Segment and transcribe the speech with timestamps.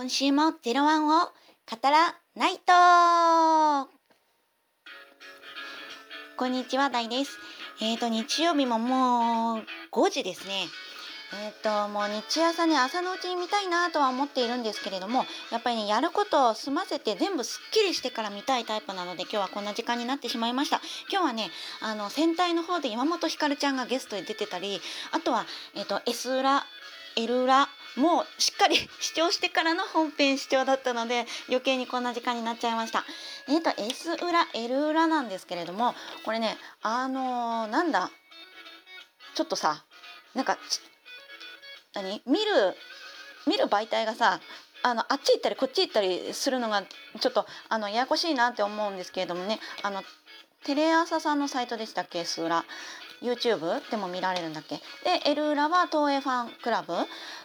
[0.00, 1.30] 今週もゼロワンを語
[1.82, 3.90] らないと
[6.36, 7.36] こんにちは、ダイです。
[7.80, 10.66] えっ、ー、と、日曜日ももう5時ですね。
[11.44, 20.80] えっ、ー、と、もう日朝ね、朝のうちに見たいなとは思っているんですけれども、やっぱりね、やることを済ませて全部すっきりしてから見たいタイプなので、今日はこんな時間になってしまいました。
[21.10, 21.50] 今日はね、
[21.82, 24.80] あの、戦隊の方で山本ひかるちゃんがゲストで出てたり、
[25.10, 25.44] あとは、
[25.74, 26.64] えっ、ー、と、S 裏、
[27.16, 27.68] L 裏、
[27.98, 33.04] もうしっかり視聴してからの本編視聴だったので余計にこんな時間になっちゃいました。
[33.48, 35.94] えっ、ー、と S 裏 L 裏なんですけれども
[36.24, 38.10] これねあのー、なんだ？
[39.34, 39.84] ちょっとさ
[40.34, 40.58] なんか
[41.94, 42.22] 何？
[42.26, 42.76] 見る
[43.46, 44.40] 見る媒体がさ
[44.82, 46.82] あのあっち行ったりこっち行ったりするのが
[47.18, 49.58] ちょっとあのややこしいなって思うんですけれどもね。
[49.82, 50.02] あの
[50.64, 52.24] テレ朝さんのサイトでしたっけ？
[52.24, 52.64] ス裏。
[53.22, 54.76] YouTube でも見られるんだっけ？
[54.76, 56.94] でエルーラは東映ファンクラブ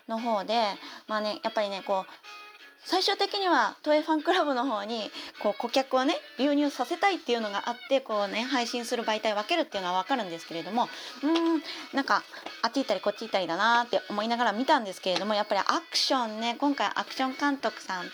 [0.08, 0.64] の方で
[1.08, 2.43] まあねやっぱりねこう
[2.86, 5.10] 最終的にはトエファンクラブの方に
[5.42, 10.88] こう顧客をね流入させたいっていうのがあってこうね配信する媒体分けるっていうのは分かるんですけれども
[11.24, 12.24] うんなんか
[12.62, 18.12] あっち行ったりこっち行ったりだなって思いながら見たんですけれどもやっぱりアクションね今回アクション監督さんと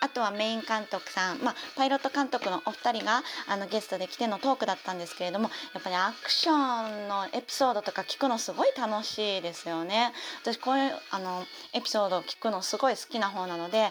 [0.00, 10.12] あとはメイン監督さん、まあ、パイロット監督のお二人があのゲストで来てのトークだったんですけれどもやっぱりアクションのエピソードとか聞くのすごい楽しいですよね。
[10.42, 13.90] 私こういうあのエピソードを聞くのすごい好きな方なので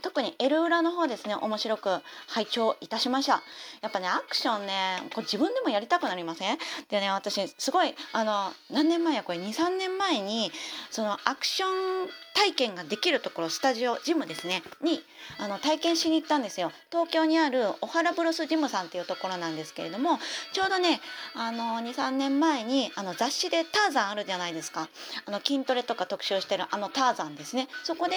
[0.00, 3.42] 特に L 裏の方ですね面白く拝聴いたしました。
[3.82, 6.58] やっぱねアクションねこう自分でもやりたくなりません？
[6.88, 10.50] でね私すごいあの何年前やこれ23年前に
[10.90, 15.02] そのアクション体験ができるところスタジオジムですねに
[15.38, 16.72] あの体験しに行ったんですよ。
[16.90, 20.18] 東京にある小原ブロスジムさんっていうところなんですけれども
[20.52, 21.00] ちょうどね
[21.34, 24.88] あの23年前にあの雑誌でターザンあるじゃないですか。
[25.26, 27.68] あの筋トレとか特集してるあのターザンですね。
[27.84, 28.14] そこで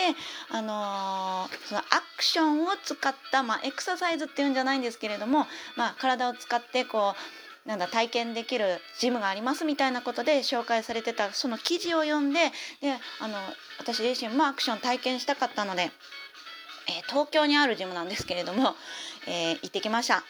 [0.49, 7.15] あのそのアクションを使った、まあ、エクササイズっていうんじゃないんですけれども、まあ、体を使ってこ
[7.65, 12.51] うなんだ体験できるジムがありますみたいなことで紹介されてたその記事を読んで
[12.81, 13.39] であの
[13.79, 15.89] 私自身もアクション体験したかったので、
[17.13, 18.75] 東京にあるジムなんですけれども、
[19.27, 20.23] えー、行ってきました。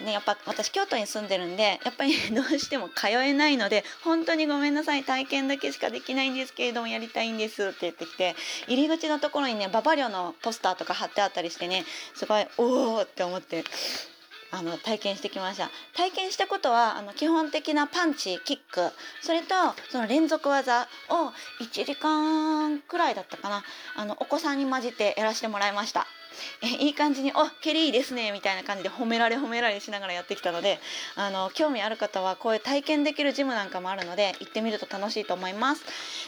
[0.00, 5.02] ね、やっぱ私京都に住んでるんでやっぱり どうしても通えないので本当にごめんなさい。
[5.02, 7.66] 体験だけしかできないんですけれどもやりたいんです。
[7.66, 8.36] って言ってきて
[8.68, 11.84] 入り口のところにねババリョのポスターとか貼ってあったりしてね
[12.14, 13.64] すごいおおって思って
[14.50, 15.70] あの体験してきました。
[15.94, 19.54] 体験したことはあの基本的なパンチキックそれと
[19.90, 23.64] その連続技を1時間くらいだったかな。
[23.96, 26.06] あのお子さんに混じってやらせてもらいました。
[26.62, 30.80] えいい感じに「お蹴りいいですね」みたいな感じで褒められ褒められしながらやってきたので
[31.16, 35.84] あの興味ある方はこういう体験できるジムなんかもあるので行ってみると楽しいと思います。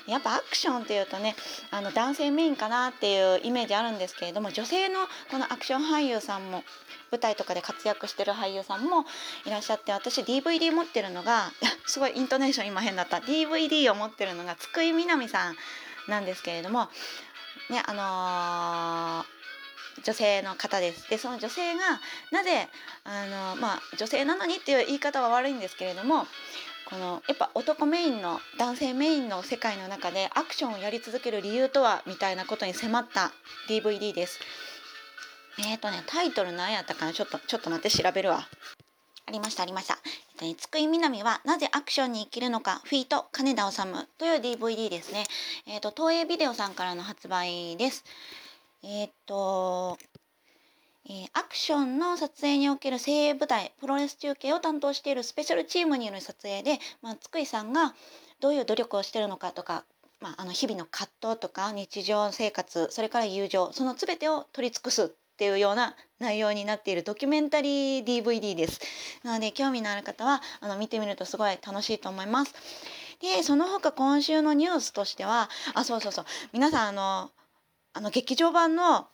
[0.06, 1.36] やっぱアクションっていうとね
[1.70, 6.64] あの男性メインかなっていうイメージあるんですけれども女性のこのアクション俳優さんも
[7.10, 9.04] 舞台とかで活躍してる俳優さんも
[9.44, 11.52] いらっしゃって私 DVD 持ってるのが
[11.86, 13.18] すごいイントネーション今変だった。
[13.18, 15.56] DVD を持ってるのが津久井みなみさん
[16.08, 16.88] なんですけれども
[17.68, 19.39] ねあのー
[20.04, 21.08] 女性の方です。
[21.10, 22.00] でその女性が
[22.30, 22.68] なぜ
[23.04, 26.26] あの、まあ、女性なのにっていう言い方は悪いんですけれども
[26.90, 33.32] このやっぱ男メインの男性メインの世界の中でアクションをやり続ける理由とはみたいなことに迫った
[33.68, 34.40] DVD です。
[35.58, 37.12] えっ、ー、とねタイトル何やったかな？
[37.12, 38.48] ちょっとちょっと待って調べるわ。
[39.26, 39.98] ありましたありました。
[40.04, 43.76] えっとね、津久井みなみはなぜアクションに生きるのかフィート金田治
[44.18, 45.26] という DVD ですね。
[45.66, 48.04] えっ、ー、と東映ビデオさんからの発売です。
[48.82, 49.98] えっ、と
[51.06, 57.94] えー、アクションの撮影における精鋭部隊プロレス中継を担当しているスペシャルチームによる撮影で、まあ、津久井さんが
[58.40, 59.84] どういう努力をしてるのかとか
[60.20, 65.08] まあ、あの日々の葛藤とか日常生活それから友情その全てを取り尽くすっ
[65.38, 68.80] ていうような内容になっているドキュメンタリー DVD です。
[69.22, 72.52] なので興味のある方はあの見てみるとすごい楽しいと思います。
[73.20, 77.30] でその他今週のニュースとしてはあそうそうそう皆さんあの
[77.92, 79.08] あの劇場版の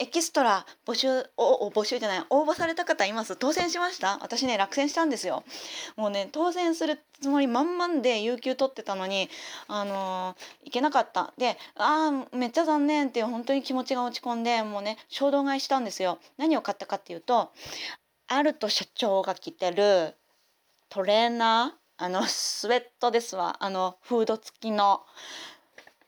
[0.00, 3.36] エキストラ募集お募集じゃない応募された方います？
[3.36, 4.18] 当選しました？
[4.20, 5.44] 私ね落選したんですよ。
[5.96, 9.28] もうね当選するつもり満々で有給取ってたのに
[9.68, 11.32] あのー、いけなかった。
[11.38, 16.18] でああめっちゃ残念っていう本当に気持ちが落ち込んでもうね衝動買いしたんですよ。
[16.38, 17.52] 何を買ったかっていうと
[18.26, 20.14] アルト社長が着てる
[20.88, 22.04] トレーナー？
[22.04, 23.58] あのスウェットですわ。
[23.60, 25.02] あのフード付きの。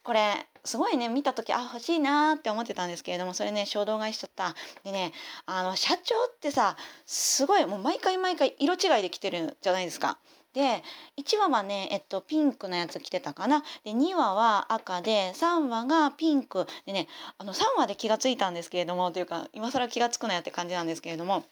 [0.03, 4.55] これすごいね見た時あ欲しいなって思ってたんですけれどもそれね衝動買いしちゃった。
[4.85, 5.13] でね
[5.47, 6.77] あの社長ってさ
[7.07, 10.19] すごいもう毎回毎回色違いで着てるじゃないですか。
[10.53, 10.83] で
[11.19, 13.63] 1話はね、えっと、ピンクのやつ着てたかな。
[13.85, 16.67] で2話は赤で3話がピンク。
[16.87, 17.09] でね
[17.39, 21.45] あの3話で気が付いたんですけれどもというか今更気が付くなよって感じなんですけれども。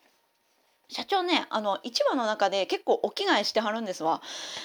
[0.89, 4.23] 社長ねあの1話の中で結構お着替えしてはるんですわ。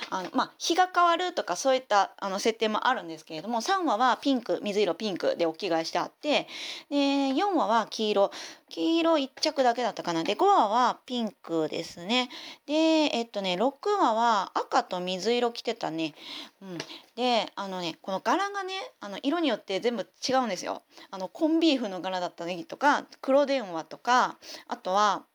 [0.10, 6.48] あのまあ日が変わるとかそういったあの設定もあるんですけれども3話はピンク水色ピンクでお着替えしてあって
[6.90, 6.96] で
[7.34, 8.32] 4話は黄色。
[8.70, 10.24] 黄色1着だけだったかな。
[10.24, 12.30] で5話はピンクですね。
[12.68, 16.14] でえっとね6話は赤と水色着てたね。
[16.62, 16.78] うん。
[17.16, 20.84] であのねこの柄がねあの色によって全部違うんですよ。
[21.10, 24.38] あのコンビーフの柄だったりとか黒電話とか
[24.68, 25.26] あとは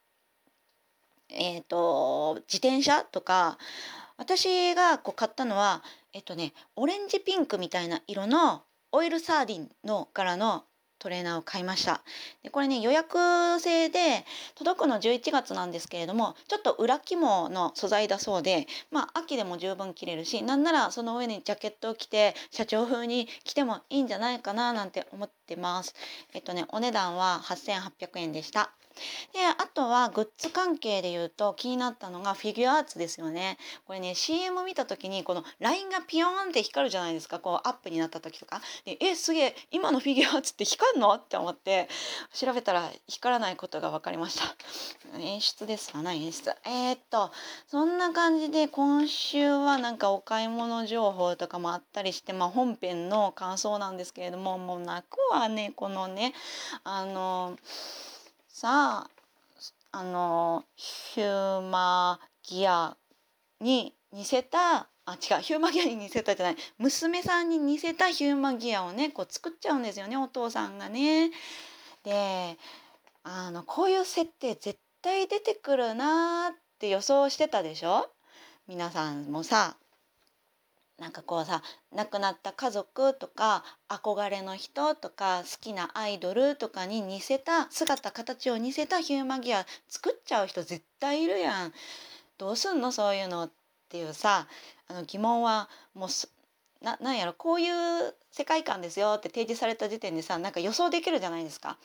[1.36, 3.58] えーと、自転車とか
[4.16, 5.82] 私がこう買ったのは
[6.12, 10.64] えっとねオレンジピンクみたいな色のオイルサーディンの柄の
[11.00, 12.02] トレーナーを買いました。
[12.42, 13.18] でこれね予約
[13.60, 25.94] 制で届くの11月なんですけれどもちょっと裏肝の素材だそうでまあ秋でも十分着れるしなんならその上にジャケットを着て社長風に着てもいいんじゃないかななんて思ってます。
[26.32, 28.72] えっとねお値段は8800円でした。
[29.32, 33.58] であとはグッズ関係で言うと気になったのがフィギュアーツですよね。
[33.86, 37.38] これね CM を見た時にこのラインがピヨーンって光るじゃないですか。
[37.38, 38.60] こうアップになった時とか。
[38.84, 41.14] でえすげえ今のフィギュアアーツって光るの？
[41.14, 41.88] って思って
[42.32, 44.54] 調べたら光らないことが分かりました。
[45.18, 46.50] 演出ですわな演出。
[46.64, 47.30] えー、っと
[47.68, 56.34] そんな感じで今週はなんかお買い物情報とかもあったりしてまあ本編の感想なんですけれどももう泣くわねこのね。
[56.82, 57.56] あの
[58.56, 59.10] さあ
[59.90, 62.96] あのヒューマギア
[63.60, 71.32] に似せたあ違うヒューマギアに似せたじゃない娘さんに似せたヒューマギアをねこう作っちゃうんですよねお父さんがね。
[72.04, 72.56] で
[73.24, 78.08] あのこういう設定絶対出てくるなって予想してたでしょ？
[78.68, 79.74] 皆さんもさ
[81.04, 81.62] なんかこうさ
[81.94, 91.74] 亡くなった家族とか憧れの人とか好きなアイドルとかに似せた姿形を似せたヒューマギア作っちゃう人絶対いるやん。
[92.38, 92.90] どうすんの？
[92.90, 93.50] そういうのっ
[93.90, 94.46] ていうさ
[94.88, 96.08] あの疑問はもう
[96.82, 97.34] ななんやろ？
[97.34, 101.76] こういう世界観ですよって提示された時点でさなんか予想できるじゃないですか。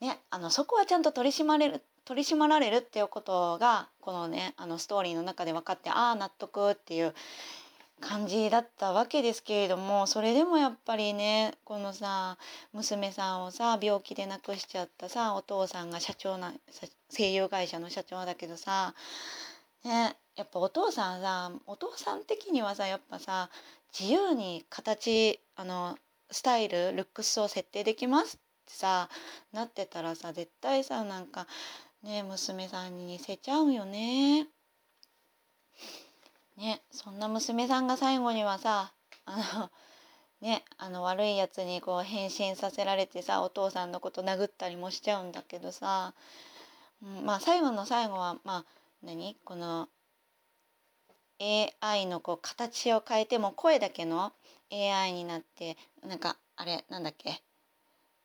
[0.00, 7.12] ね、あのそこはちゃんと取り締まれる取り締まられるっていうことがこのねあのストーリーの中で分かってああ納得っていう
[8.00, 12.38] 感じだったわけですけれどもそれでもやっぱりねこのさ
[12.72, 16.52] 娘さんをさ病気で亡くしちゃったさお父さんが社長な
[17.14, 18.94] 声優会社の社長だけどさ
[19.84, 23.50] ねやっぱお父さんさお父さん的にはさやっぱさ
[23.98, 25.98] 自由に形あの
[26.30, 29.08] スタイルルックスを設定できますってさ
[29.52, 31.46] なってたらさ絶対さなんか
[32.02, 34.46] ね娘さんに似せちゃうよね。
[36.60, 38.92] ねそんな娘さんが最後にはさ
[39.24, 39.70] あの
[40.40, 46.14] ねあの悪いやつにこう変身させられてさお父さんのこと殴ったりもしちゃうんだけどさ、
[47.02, 48.64] うん、まあ最後の最後はまあ
[49.02, 49.36] 何？
[49.44, 49.88] この
[51.82, 54.32] AI のこう形を変えても声だけの
[54.70, 57.42] AI になってなんかあれなんだっけ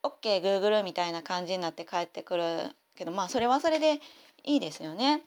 [0.04, 4.02] ？OKGoogle みたいな感じになって帰ってくるけどまあそれはそれで
[4.44, 5.24] いいですよね。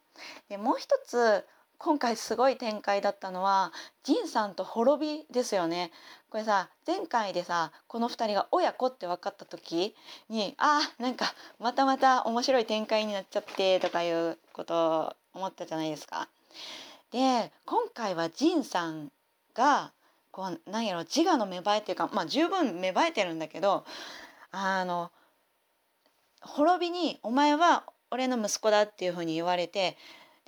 [0.50, 1.46] でもう一つ
[1.79, 3.73] 今回すごい展開だったのは
[4.03, 5.93] ジンさんと滅びですよね
[6.29, 9.95] これさ前回でさこの2人が親子って分かった時
[10.29, 16.29] にあーなんかまたまた面白い展開になっちゃってとかいうことを思ったじゃないですか。
[17.13, 19.11] で今回はジンさん
[19.55, 19.93] が
[20.31, 23.85] こうなんやろ自我の芽生えっていうかまあ十分芽生えてるんだけど
[24.51, 25.11] あの
[26.43, 29.97] 滅びに「お前は俺の息子だ」っていうふうに言われて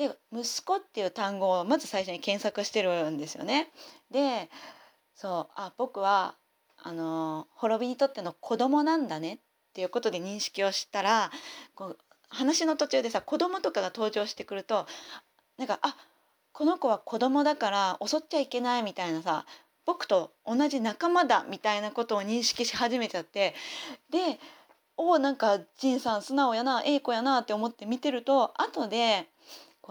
[0.01, 3.71] で息子っていう単語をまず最初に検索してるんですよね。
[4.11, 4.49] で
[5.15, 6.37] そうあ僕は
[6.79, 9.39] あの滅びにとっての子供なんだねっ
[9.75, 11.31] ていうことで認識をしたら
[11.75, 11.99] こう
[12.31, 14.87] 話の途中でさ子供とかが登場してくると
[15.59, 15.95] なんかあ
[16.53, 19.45] この子は子供だから襲っちゃいけないみたいなさ
[19.85, 23.55] 僕と同じ仲間だみたいなことを認識し始めちゃって
[24.09, 24.41] で
[24.97, 29.29] おなんか仁さん素直やなええ子やなって思って見てると後で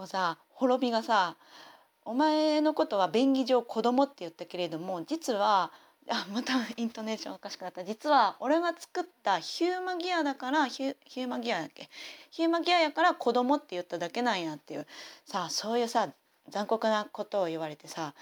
[0.00, 1.36] こうさ滅びがさ
[2.06, 5.72] 「お前のことは便宜上子供って言ったけれども実は
[6.08, 7.84] あまたイントネーションおかしくなった。
[7.84, 11.90] 実は俺が作ったヒューマギアだからヒュヒューマギアだっけ？
[12.30, 14.86] ヒューマギアやから子供って言っただけなんやっていう。
[15.26, 16.08] さそういうさ
[16.48, 18.14] 残酷なことを言われてさ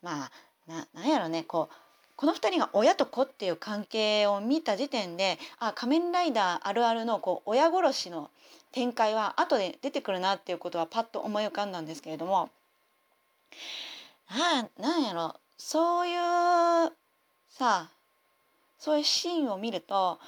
[0.00, 0.30] まあ
[0.66, 1.74] ななんやろねこう
[2.20, 8.28] この2人が親と子っていう関係を見た時点であ仮面ライダーあるあるのこう親殺しの
[8.72, 12.50] 展開は後で出てくるなっていうことはパッと思い浮かんだんですけれども。
[14.28, 15.34] ななんやろ。
[15.56, 16.92] そういう
[17.48, 17.88] さ
[18.78, 20.18] そういうシーンを見ると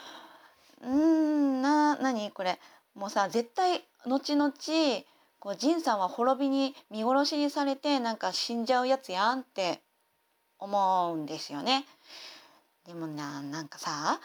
[0.82, 2.58] うんな何これ。
[2.94, 4.50] もうさ絶対後々
[5.40, 9.82] こう仁さんは滅びに見殺しにされてなんか死んじゃうやつやんって
[10.62, 11.84] 思うんですよね。
[12.86, 14.20] でもななんかさ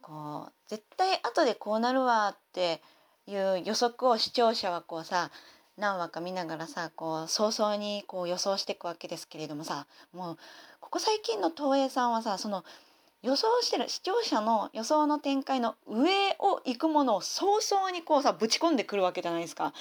[0.00, 2.82] こう絶対後でこうなるわって
[3.26, 5.30] いう予測を視聴者はこうさ
[5.78, 10.38] 何話か見ながらさこう早々にこう予想していくわけですけれどもさもう
[10.80, 12.64] ここ最近の東映さんはさその
[13.22, 19.72] 予想してる視聴者の予想の展開の上を行くものを早々にこうさぶち込んでくるわけじゃないですか。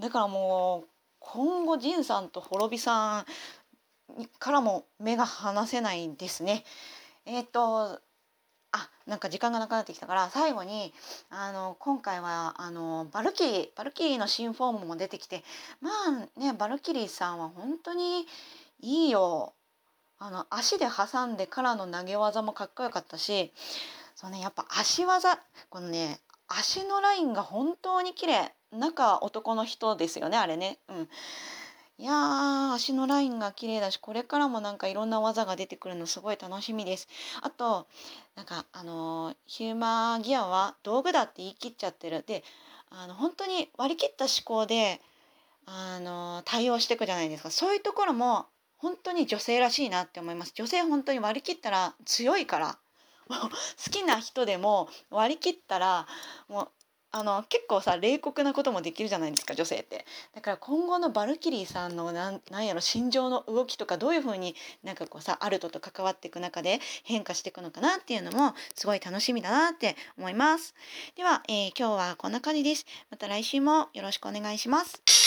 [0.00, 0.88] だからもう
[1.20, 3.26] 今後仁さんと滅びさん
[4.38, 6.64] からも目が離せないですね。
[7.26, 8.00] えっ、と
[8.70, 10.92] あなんか時間がなくなってきたから最後に
[11.30, 15.42] あの今回はあのバルキリーバルキリーの新フォームも出てきて
[15.80, 15.90] ま
[16.36, 18.26] あねバルキリーさんは本当に
[18.80, 19.54] いいよ。
[20.20, 23.52] あの足で挟んでからの投げ技もかっこよかったし
[24.16, 25.38] そうねやっぱ足技
[25.70, 28.52] このね足のラインが本当に綺麗。
[28.70, 30.78] 中男の人ですよねあれね。
[30.88, 31.08] うん。
[31.98, 32.12] いや
[32.78, 37.08] 足のラインが綺麗だしこれからもなんかいろんな技が出てくるのすごい楽しみです。
[37.42, 37.86] あと
[38.36, 42.24] なんかあの、ヒューマーギアは道具だって言い切っちゃってる。
[42.26, 42.44] で
[42.90, 45.00] あの本当に割り切った思考で
[45.66, 47.50] あの、対応していくじゃないですか。
[47.50, 48.46] そういうところも
[48.78, 50.52] 本当に女性らしいなって思います。
[50.54, 52.78] 女性本当に割り切ったら強いから。
[53.28, 53.50] 好
[53.90, 56.06] きな人でも割り切ったら
[56.48, 56.68] もう
[57.10, 60.04] あの結構さ冷酷なこともできるじゃないですか女性って。
[60.34, 70.74] だから今後のバルキリーさんのなんなんやろ心情の動きとかどういうふうになんかこうさアルトと関わっていく中で変化していくのかなっていうのもすごい楽しみだなって思います。
[71.16, 72.86] では、えー、今日はこんな感じです。
[73.10, 75.17] また来週もよろしくお願いします。